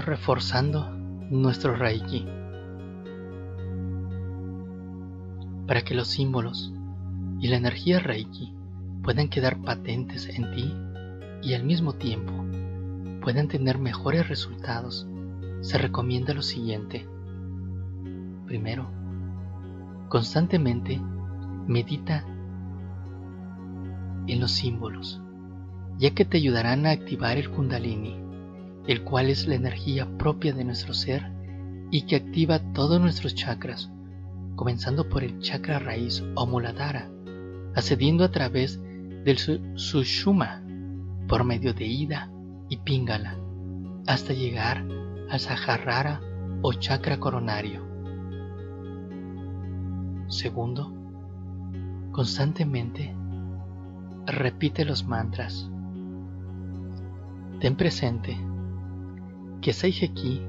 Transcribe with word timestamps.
reforzando 0.00 0.90
nuestro 1.30 1.76
Reiki 1.76 2.26
para 5.66 5.82
que 5.82 5.94
los 5.94 6.08
símbolos 6.08 6.72
y 7.38 7.48
la 7.48 7.56
energía 7.56 8.00
Reiki 8.00 8.52
puedan 9.02 9.28
quedar 9.28 9.62
patentes 9.62 10.28
en 10.28 10.50
ti 10.50 10.74
y 11.42 11.54
al 11.54 11.64
mismo 11.64 11.92
tiempo 11.92 12.32
puedan 13.20 13.48
tener 13.48 13.78
mejores 13.78 14.28
resultados, 14.28 15.06
se 15.60 15.78
recomienda 15.78 16.34
lo 16.34 16.42
siguiente. 16.42 17.06
Primero, 18.46 18.90
constantemente 20.08 21.00
medita 21.66 22.24
en 24.26 24.40
los 24.40 24.50
símbolos, 24.50 25.20
ya 25.98 26.10
que 26.10 26.24
te 26.24 26.38
ayudarán 26.38 26.86
a 26.86 26.90
activar 26.90 27.36
el 27.36 27.50
kundalini, 27.50 28.16
el 28.86 29.02
cual 29.02 29.28
es 29.28 29.46
la 29.46 29.54
energía 29.54 30.06
propia 30.18 30.52
de 30.52 30.64
nuestro 30.64 30.94
ser 30.94 31.30
y 31.90 32.02
que 32.02 32.16
activa 32.16 32.60
todos 32.72 33.00
nuestros 33.00 33.34
chakras, 33.34 33.90
comenzando 34.56 35.08
por 35.08 35.24
el 35.24 35.40
chakra 35.40 35.78
raíz 35.78 36.22
o 36.34 36.46
muladhara, 36.46 37.10
accediendo 37.74 38.24
a 38.24 38.30
través 38.30 38.80
del 39.24 39.38
sushuma 39.38 40.62
por 41.28 41.44
medio 41.44 41.74
de 41.74 41.86
ida 41.86 42.30
y 42.68 42.78
pingala, 42.78 43.36
hasta 44.06 44.32
llegar 44.32 44.84
al 45.30 45.40
saharara 45.40 46.20
o 46.62 46.72
chakra 46.72 47.18
coronario. 47.18 47.88
Segundo, 50.28 50.92
constantemente 52.12 53.14
repite 54.26 54.84
los 54.84 55.04
mantras. 55.04 55.68
Ten 57.60 57.76
presente 57.76 58.38
que 59.60 59.72
Seiheki 59.72 60.42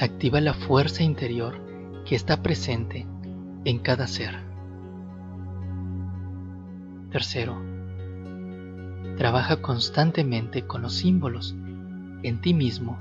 activa 0.00 0.40
la 0.40 0.54
fuerza 0.54 1.02
interior 1.02 1.60
que 2.04 2.14
está 2.14 2.42
presente 2.42 3.06
en 3.64 3.78
cada 3.78 4.06
ser. 4.06 4.36
Tercero, 7.10 7.60
trabaja 9.16 9.60
constantemente 9.60 10.66
con 10.66 10.82
los 10.82 10.94
símbolos 10.94 11.54
en 12.22 12.40
ti 12.40 12.54
mismo 12.54 12.98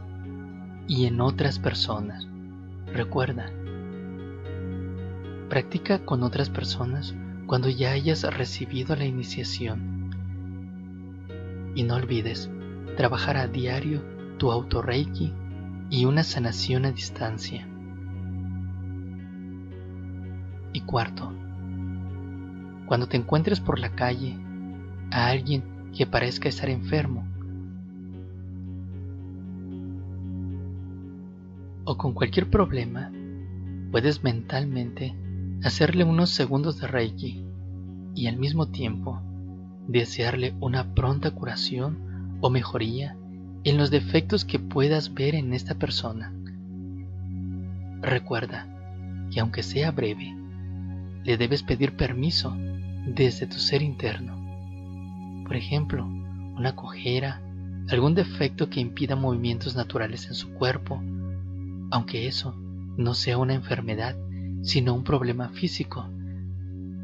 y 0.88 1.06
en 1.06 1.22
otras 1.22 1.60
personas. 1.60 2.28
Recuerda, 2.94 3.52
practica 5.50 6.00
con 6.00 6.24
otras 6.24 6.50
personas 6.50 7.16
cuando 7.46 7.70
ya 7.70 7.92
hayas 7.92 8.24
recibido 8.36 8.96
la 8.96 9.06
iniciación. 9.06 10.12
Y 11.76 11.84
no 11.84 11.96
olvides 11.96 12.50
trabajar 12.98 13.38
a 13.38 13.48
diario 13.48 14.17
tu 14.38 14.52
auto-reiki 14.52 15.34
y 15.90 16.06
una 16.06 16.24
sanación 16.24 16.86
a 16.86 16.92
distancia. 16.92 17.68
Y 20.74 20.82
cuarto, 20.82 21.34
cuando 22.86 23.08
te 23.08 23.18
encuentres 23.18 23.60
por 23.60 23.80
la 23.80 23.96
calle 23.96 24.38
a 25.12 25.28
alguien 25.28 25.64
que 25.96 26.06
parezca 26.06 26.50
estar 26.50 26.70
enfermo 26.70 27.26
o 31.86 31.98
con 31.98 32.14
cualquier 32.14 32.50
problema, 32.50 33.12
puedes 33.92 34.24
mentalmente 34.24 35.16
hacerle 35.64 36.04
unos 36.04 36.30
segundos 36.30 36.80
de 36.80 36.88
Reiki 36.88 37.46
y 38.14 38.28
al 38.28 38.38
mismo 38.38 38.68
tiempo 38.68 39.22
desearle 39.88 40.54
una 40.60 40.94
pronta 40.94 41.32
curación 41.32 42.38
o 42.42 42.50
mejoría 42.50 43.18
en 43.64 43.78
los 43.78 43.92
defectos 43.92 44.46
que 44.46 44.60
puedas 44.60 45.14
ver 45.14 45.36
en 45.36 45.54
esta 45.54 45.76
persona. 45.76 46.34
Recuerda 48.02 48.68
que 49.32 49.40
aunque 49.40 49.64
sea 49.64 49.92
breve, 49.92 50.36
le 51.24 51.38
debes 51.38 51.64
pedir 51.64 51.98
permiso 51.98 52.56
desde 53.06 53.48
tu 53.48 53.58
ser 53.58 53.82
interno. 53.82 54.36
Por 55.46 55.56
ejemplo, 55.56 56.06
una 56.06 56.76
cojera, 56.76 57.42
algún 57.90 58.16
defecto 58.16 58.70
que 58.70 58.80
impida 58.80 59.16
movimientos 59.16 59.76
naturales 59.76 60.28
en 60.28 60.36
su 60.36 60.54
cuerpo, 60.54 61.02
aunque 61.92 62.28
eso 62.28 62.56
no 62.98 63.14
sea 63.14 63.38
una 63.38 63.54
enfermedad, 63.54 64.16
sino 64.62 64.94
un 64.94 65.04
problema 65.04 65.50
físico. 65.50 66.10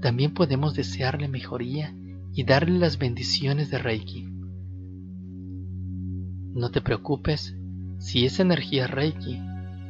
También 0.02 0.34
podemos 0.34 0.74
desearle 0.74 1.28
mejoría 1.28 1.94
y 2.34 2.44
darle 2.44 2.80
las 2.80 2.98
bendiciones 2.98 3.70
de 3.70 3.78
Reiki. 3.78 4.33
No 6.54 6.70
te 6.70 6.82
preocupes 6.82 7.56
si 7.98 8.26
esa 8.26 8.44
energía 8.44 8.86
Reiki 8.86 9.42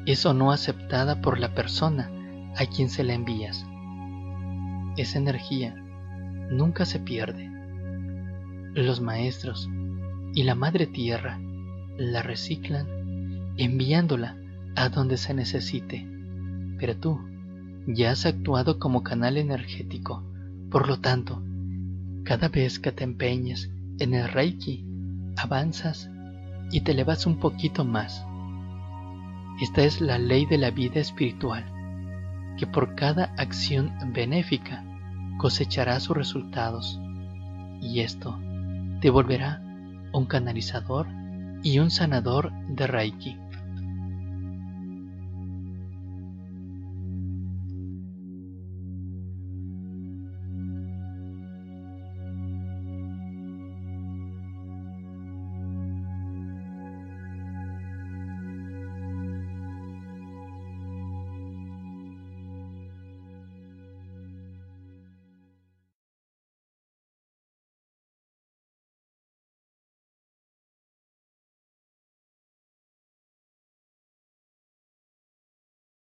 es 0.06 0.26
o 0.26 0.34
no 0.34 0.52
aceptada 0.52 1.22
por 1.22 1.38
la 1.38 1.54
persona 1.54 2.10
a 2.56 2.66
quien 2.66 2.90
se 2.90 3.04
la 3.04 3.14
envías. 3.14 3.66
Esa 4.96 5.18
energía 5.18 5.76
nunca 6.50 6.86
se 6.86 7.00
pierde. 7.00 7.52
Los 8.76 9.02
maestros 9.02 9.70
y 10.34 10.44
la 10.44 10.56
Madre 10.56 10.88
Tierra 10.88 11.38
la 11.98 12.22
reciclan 12.22 12.88
enviándola 13.58 14.38
a 14.76 14.88
donde 14.88 15.18
se 15.18 15.34
necesite. 15.34 16.08
Pero 16.80 16.96
tú 16.96 17.20
ya 17.88 18.12
has 18.12 18.26
actuado 18.26 18.80
como 18.80 19.04
canal 19.04 19.36
energético. 19.36 20.24
Por 20.72 20.88
lo 20.88 21.00
tanto, 21.00 21.44
cada 22.24 22.48
vez 22.48 22.80
que 22.80 22.94
te 22.94 23.04
empeñes 23.04 23.70
en 24.00 24.14
el 24.14 24.30
Reiki, 24.30 24.86
avanzas 25.36 26.10
y 26.72 26.82
te 26.82 26.92
elevas 26.92 27.26
un 27.26 27.38
poquito 27.38 27.86
más. 27.86 28.26
Esta 29.62 29.84
es 29.84 30.02
la 30.02 30.18
ley 30.18 30.46
de 30.46 30.58
la 30.58 30.72
vida 30.72 31.00
espiritual, 31.00 31.66
que 32.58 32.68
por 32.68 32.96
cada 32.96 33.34
acción 33.38 33.94
benéfica 34.14 34.84
cosechará 35.38 36.00
sus 36.00 36.18
resultados, 36.18 37.00
y 37.82 38.00
esto 38.00 38.40
te 39.02 39.10
volverá 39.10 39.62
un 40.14 40.26
canalizador 40.26 41.08
y 41.64 41.80
un 41.80 41.92
sanador 41.92 42.52
de 42.68 42.88
Reiki. 42.88 43.43